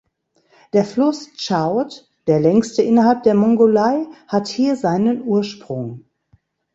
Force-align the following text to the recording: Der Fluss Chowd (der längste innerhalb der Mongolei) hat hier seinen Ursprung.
Der 0.73 0.83
Fluss 0.83 1.29
Chowd 1.37 2.07
(der 2.25 2.39
längste 2.39 2.81
innerhalb 2.81 3.21
der 3.21 3.35
Mongolei) 3.35 4.07
hat 4.27 4.47
hier 4.47 4.75
seinen 4.75 5.21
Ursprung. 5.21 6.05